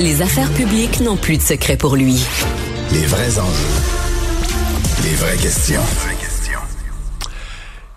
[0.00, 2.24] Les affaires publiques n'ont plus de secret pour lui.
[2.92, 3.66] Les vrais enjeux.
[5.02, 5.80] Les vraies questions.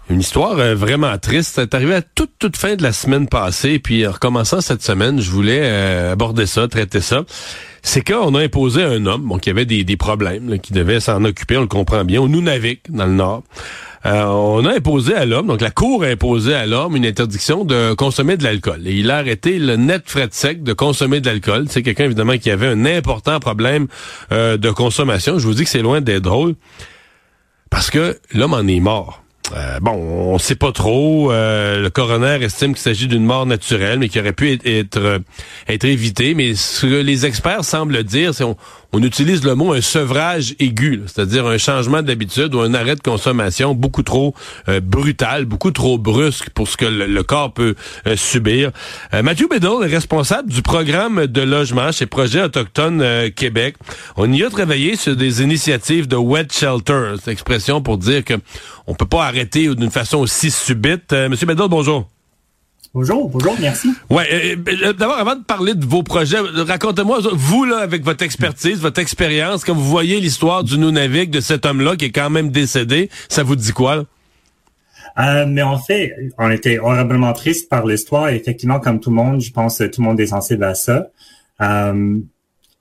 [0.09, 1.51] Une histoire euh, vraiment triste.
[1.55, 3.77] C'est arrivé à toute, toute fin de la semaine passée.
[3.77, 7.22] Puis en recommençant cette semaine, je voulais euh, aborder ça, traiter ça.
[7.83, 10.99] C'est qu'on a imposé à un homme bon, qui avait des, des problèmes, qui devait
[10.99, 13.44] s'en occuper, on le comprend bien, au Nunavik, dans le Nord.
[14.06, 17.66] Euh, on a imposé à l'homme, donc la Cour a imposé à l'homme une interdiction
[17.66, 18.81] de consommer de l'alcool.
[18.86, 21.66] Et il a arrêté le net frais de sec de consommer de l'alcool.
[21.70, 23.88] C'est quelqu'un, évidemment, qui avait un important problème
[24.32, 25.38] de consommation.
[25.38, 26.56] Je vous dis que c'est loin d'être drôle.
[27.70, 29.23] Parce que l'homme en est mort.
[29.56, 31.31] Euh, bon, on ne sait pas trop.
[31.31, 35.20] Euh, le coroner estime qu'il s'agit d'une mort naturelle, mais qui aurait pu être, euh,
[35.68, 36.34] être évitée.
[36.36, 38.56] Mais ce que les experts semblent dire, c'est on,
[38.94, 43.02] on utilise le mot un sevrage aigu, c'est-à-dire un changement d'habitude ou un arrêt de
[43.02, 44.36] consommation beaucoup trop
[44.67, 47.76] euh, brutal, beaucoup trop brusque pour ce que le, corps peut
[48.08, 48.72] euh, subir.
[49.14, 53.76] Euh, Mathieu est responsable du programme de logement chez Projet Autochtone Québec.
[54.17, 58.34] On y a travaillé sur des initiatives de wet shelter, expression pour dire que
[58.88, 61.14] on peut pas arrêter d'une façon aussi subite.
[61.14, 62.08] Monsieur Bédard, bonjour.
[62.94, 63.88] Bonjour, bonjour, merci.
[64.09, 68.22] Ouais, euh, euh, d'abord avant de parler de vos projets, racontez-moi vous là avec votre
[68.25, 72.30] expertise, votre expérience, quand vous voyez l'histoire du Nunavik de cet homme-là qui est quand
[72.30, 74.03] même décédé, ça vous dit quoi
[75.17, 78.28] Euh, mais en fait, on était horriblement triste par l'histoire.
[78.28, 81.08] Effectivement, comme tout le monde, je pense que tout le monde est sensible à ça.
[81.62, 82.17] Euh,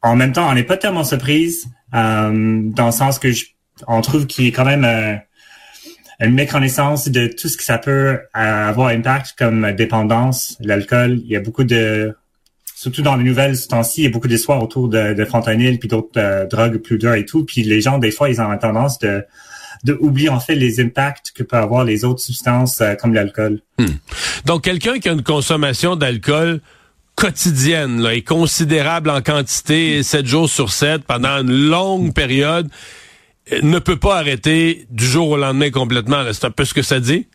[0.03, 3.44] en même temps, on n'est pas tellement surprise, euh, dans le sens que je,
[3.86, 5.20] on trouve qu'il est quand même
[6.20, 11.20] une méconnaissance de tout ce que ça peut euh, avoir impact comme dépendance, l'alcool.
[11.24, 12.14] Il y a beaucoup de,
[12.74, 15.78] surtout dans les nouvelles ce temps-ci, il y a beaucoup d'histoires autour de, de fentanyl
[15.78, 17.44] puis d'autres euh, drogues plus dures et tout.
[17.44, 19.24] Puis les gens, des fois, ils ont tendance de
[19.84, 19.98] de
[20.28, 23.60] en fait les impacts que peuvent avoir les autres substances euh, comme l'alcool.
[23.78, 23.86] Hmm.
[24.44, 26.60] Donc quelqu'un qui a une consommation d'alcool
[27.14, 32.68] quotidienne là, est considérable en quantité 7 jours sur 7 pendant une longue période,
[33.62, 36.25] ne peut pas arrêter du jour au lendemain complètement.
[36.32, 37.26] C'est un peu ce que ça dit?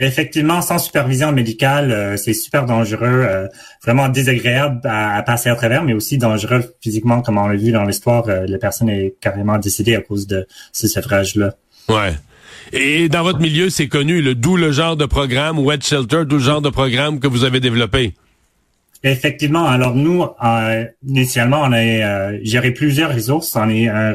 [0.00, 3.46] Effectivement, sans supervision médicale, euh, c'est super dangereux, euh,
[3.84, 7.84] vraiment désagréable à, passer à travers, mais aussi dangereux physiquement, comme on l'a vu dans
[7.84, 8.28] l'histoire.
[8.28, 11.54] Euh, la personne est carrément décédée à cause de ce sevrage-là.
[11.88, 12.14] Ouais.
[12.72, 16.38] Et dans votre milieu, c'est connu, le d'où le genre de programme Wet Shelter, d'où
[16.38, 18.14] le genre de programme que vous avez développé.
[19.04, 19.66] Effectivement.
[19.66, 20.24] Alors nous,
[21.06, 23.54] initialement, on a géré plusieurs ressources.
[23.54, 24.14] On est un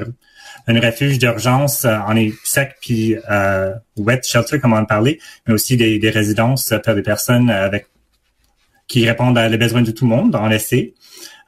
[0.67, 5.53] un refuge d'urgence euh, en est sec puis euh, wet shelter comme on parlait, mais
[5.53, 7.87] aussi des, des résidences pour des personnes avec
[8.87, 10.95] qui répondent à les besoins de tout le monde, en laisser.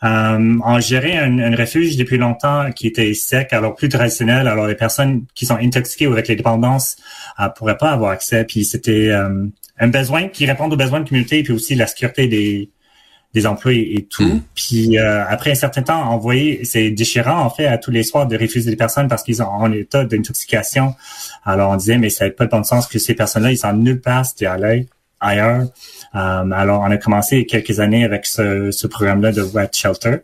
[0.04, 4.48] Euh, on gérait un, un, refuge depuis longtemps qui était sec, alors plus traditionnel.
[4.48, 6.98] Alors les personnes qui sont intoxiquées ou avec les dépendances
[7.40, 8.44] euh, pourraient pas avoir accès.
[8.46, 9.46] Puis c'était euh,
[9.78, 12.70] un besoin qui répond aux besoins de communauté, puis aussi la sécurité des,
[13.34, 14.24] des employés et tout.
[14.24, 14.42] Hmm.
[14.56, 18.28] Puis euh, après un certain temps, envoyer, c'est déchirant en fait à tous les soirs
[18.28, 20.96] de refuser des personnes parce qu'ils sont en état d'intoxication.
[21.46, 23.74] Alors on disait mais ça n'a pas de bon sens que ces personnes-là ils sont
[23.74, 24.88] nulle part à aller
[25.22, 25.68] ailleurs.
[26.16, 30.18] Euh, alors on a commencé quelques années avec ce, ce programme-là de Wet Shelter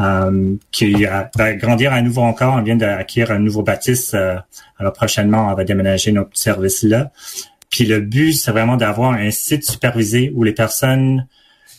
[0.00, 2.54] euh, qui va grandir à nouveau encore.
[2.54, 4.14] On vient d'acquérir un nouveau bâtisse.
[4.14, 7.10] alors prochainement on va déménager notre service là.
[7.68, 11.26] Puis le but c'est vraiment d'avoir un site supervisé où les personnes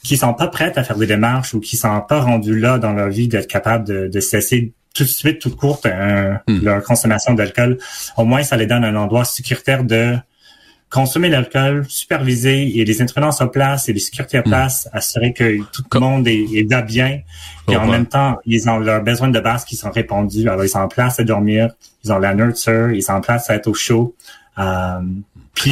[0.05, 2.93] qui sont pas prêtes à faire des démarches ou qui sont pas rendues là dans
[2.93, 6.63] leur vie d'être capables de, de cesser tout de suite, toute courte, hmm.
[6.63, 7.77] leur consommation d'alcool,
[8.16, 10.16] au moins ça les donne un endroit sécuritaire de
[10.89, 14.43] consommer l'alcool, superviser, et les intervenants sur place et les sécurités à hmm.
[14.43, 17.19] place, assurer que tout le monde est, est bien,
[17.67, 20.47] et en même temps, ils ont leurs besoins de base qui sont répondus.
[20.47, 21.72] Alors, ils sont en place à dormir,
[22.03, 24.16] ils ont la nurture, ils sont en place à être au chaud.
[24.59, 25.01] Euh,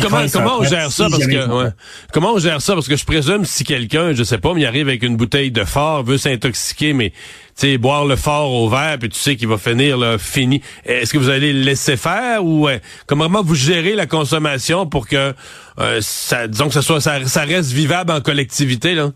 [0.01, 1.07] comment, comment on gère ça?
[1.09, 1.71] parce que
[2.11, 2.73] comment on gère ça?
[2.73, 5.51] Parce que je présume si quelqu'un je sais pas mais il arrive avec une bouteille
[5.51, 9.35] de fort veut s'intoxiquer mais tu sais boire le fort au verre puis tu sais
[9.35, 10.61] qu'il va finir là fini.
[10.85, 12.67] Est-ce que vous allez le laisser faire ou
[13.07, 15.33] comment vous gérez la consommation pour que
[15.79, 19.11] euh, ça disons que ça soit ça, reste vivable en collectivité là?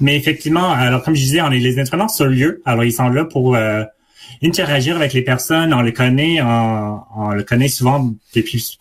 [0.00, 3.08] Mais effectivement alors comme je disais on est les intervenants sur lieu alors ils sont
[3.08, 3.84] là pour euh,
[4.42, 8.78] interagir avec les personnes, on les connaît, on, le connaît souvent depuis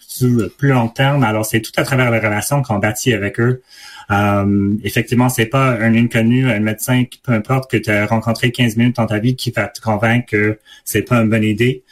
[0.58, 1.24] plus long terme.
[1.24, 3.62] Alors, c'est tout à travers les relations qu'on bâtit avec eux.
[4.12, 8.76] Euh, effectivement, c'est pas un inconnu, un médecin, peu importe, que tu as rencontré 15
[8.76, 11.84] minutes dans ta vie qui va te convaincre que c'est pas une bonne idée.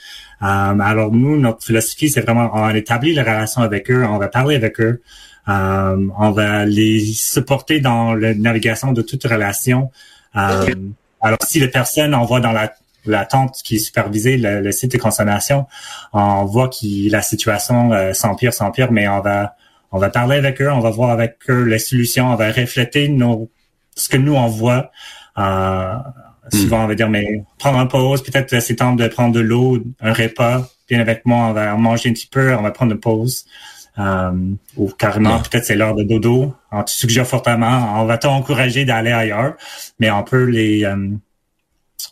[0.41, 0.45] Euh,
[0.79, 4.55] alors, nous, notre philosophie, c'est vraiment, on établit la relation avec eux, on va parler
[4.55, 5.01] avec eux,
[5.47, 9.91] euh, on va les supporter dans la navigation de toute relation.
[10.35, 10.73] Euh,
[11.21, 12.73] alors, si les personnes, on dans la
[13.05, 15.65] la tente qui est supervisée, le, site de consommation,
[16.13, 19.55] on voit que la situation euh, s'empire, s'empire, mais on va
[19.93, 23.09] on va parler avec eux, on va voir avec eux les solutions, on va refléter
[23.09, 23.49] nos
[23.95, 24.91] ce que nous on voit.
[25.37, 25.93] Euh,
[26.51, 29.79] souvent, on va dire, mais prendre un pause, peut-être c'est temps de prendre de l'eau,
[29.99, 30.67] un repas.
[30.89, 33.45] Bien avec moi, on va manger un petit peu, on va prendre une pause.
[33.99, 34.31] Euh,
[34.77, 36.55] ou carrément, peut-être c'est l'heure de dodo.
[36.71, 39.55] On te suggère fortement, on va t'encourager d'aller ailleurs,
[39.99, 41.09] mais on peut les, euh,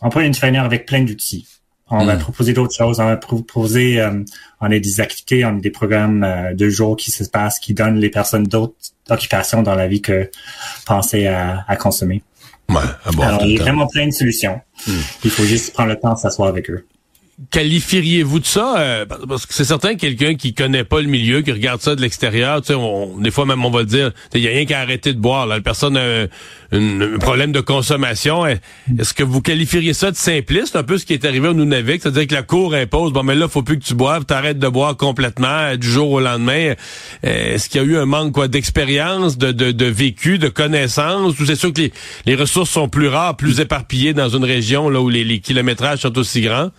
[0.02, 1.46] on peut intervenir avec plein d'outils.
[1.92, 2.20] On va hmm.
[2.20, 3.00] proposer d'autres choses.
[3.00, 4.22] On va proposer, euh,
[4.60, 7.74] on a des activités, on a des programmes euh, de jour qui se passent, qui
[7.74, 8.76] donnent les personnes d'autres
[9.08, 10.30] occupations dans la vie que
[10.86, 12.22] penser à, à consommer.
[12.68, 12.76] Ouais,
[13.20, 14.60] Alors, il y a vraiment plein de solutions.
[14.86, 15.00] Hmm.
[15.24, 16.86] Il faut juste prendre le temps de s'asseoir avec eux
[17.50, 18.78] qualifieriez-vous de ça?
[18.78, 22.00] Euh, parce que c'est certain quelqu'un qui connaît pas le milieu, qui regarde ça de
[22.00, 24.66] l'extérieur, tu sais, on, des fois même on va le dire, il y a rien
[24.66, 25.46] qu'à arrêter de boire.
[25.46, 26.26] Là, la personne a
[26.72, 28.46] un, problème de consommation.
[28.46, 32.02] Est-ce que vous qualifieriez ça de simpliste, un peu ce qui est arrivé au Nunavik,
[32.02, 34.68] c'est-à-dire que la cour impose, bon mais là faut plus que tu boives, t'arrêtes de
[34.68, 36.74] boire complètement euh, du jour au lendemain.
[37.24, 40.48] Euh, est-ce qu'il y a eu un manque quoi d'expérience, de, de, de, vécu, de
[40.48, 41.92] connaissances Ou c'est sûr que les,
[42.26, 46.00] les ressources sont plus rares, plus éparpillées dans une région là où les, les kilométrages
[46.00, 46.70] sont aussi grands?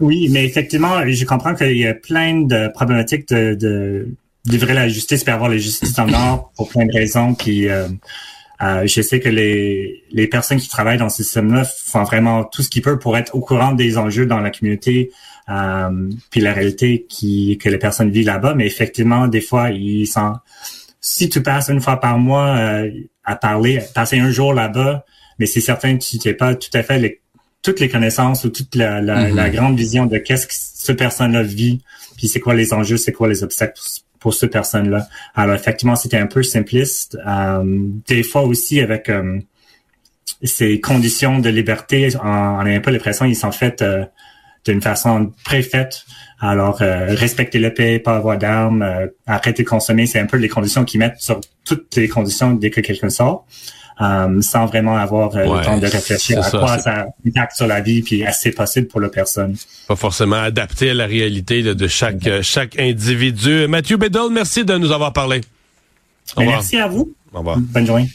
[0.00, 4.08] Oui, mais effectivement, je comprends qu'il y a plein de problématiques de, de
[4.46, 7.34] livrer la justice et avoir la justice en Nord pour plein de raisons.
[7.34, 7.86] Puis euh,
[8.62, 12.62] euh, je sais que les, les personnes qui travaillent dans ce système-là font vraiment tout
[12.62, 15.10] ce qu'ils peuvent pour être au courant des enjeux dans la communauté,
[15.48, 18.54] euh, puis la réalité qui que les personnes vivent là-bas.
[18.54, 20.34] Mais effectivement, des fois, ils sont.
[21.00, 22.90] Si tu passes une fois par mois euh,
[23.24, 25.04] à parler, passer un jour là-bas,
[25.38, 27.20] mais c'est certain que tu n'es pas tout à fait
[27.64, 29.34] toutes les connaissances ou toute la, la, mhm.
[29.34, 31.80] la grande vision de qu'est-ce que cette personne-là vit,
[32.16, 33.80] puis c'est quoi les enjeux, c'est quoi les obstacles
[34.20, 35.08] pour, cette personne-là.
[35.34, 37.18] Alors effectivement, c'était un peu simpliste.
[37.26, 37.62] Euh,
[38.06, 39.38] des fois aussi avec euh,
[40.42, 44.04] ces conditions de liberté, on, a un peu l'impression qu'ils sont faits euh,
[44.64, 46.04] d'une façon préfaite.
[46.40, 48.84] Alors, respecter le paix, pas avoir d'armes,
[49.26, 52.70] arrêter de consommer, c'est un peu les conditions qu'ils mettent sur toutes les conditions dès
[52.70, 53.46] que quelqu'un sort.
[54.00, 57.80] Euh, sans vraiment avoir euh, le temps de réfléchir à quoi ça impacte sur la
[57.80, 59.54] vie puis assez possible pour la personne?
[59.86, 63.68] Pas forcément adapté à la réalité de, chaque euh, chaque individu.
[63.68, 65.42] Mathieu Bedell, merci de nous avoir parlé.
[66.36, 67.12] Merci à vous.
[67.32, 67.58] Au revoir.
[67.58, 68.08] Bonne journée.